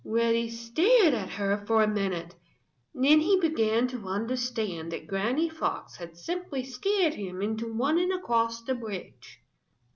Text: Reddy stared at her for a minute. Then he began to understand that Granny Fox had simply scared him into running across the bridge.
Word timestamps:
Reddy 0.03 0.49
stared 0.49 1.13
at 1.13 1.29
her 1.33 1.63
for 1.67 1.83
a 1.83 1.87
minute. 1.87 2.33
Then 2.91 3.19
he 3.19 3.39
began 3.39 3.87
to 3.89 4.07
understand 4.07 4.91
that 4.91 5.05
Granny 5.05 5.47
Fox 5.47 5.97
had 5.97 6.17
simply 6.17 6.63
scared 6.63 7.13
him 7.13 7.39
into 7.39 7.67
running 7.67 8.11
across 8.11 8.63
the 8.63 8.73
bridge. 8.73 9.43